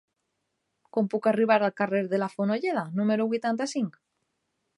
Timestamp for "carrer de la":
1.81-2.31